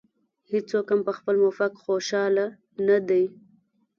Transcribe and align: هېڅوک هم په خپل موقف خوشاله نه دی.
هېڅوک 0.51 0.87
هم 0.91 0.99
په 1.07 1.11
خپل 1.17 1.35
موقف 1.43 1.73
خوشاله 1.83 2.45
نه 2.87 2.97
دی. 3.07 3.25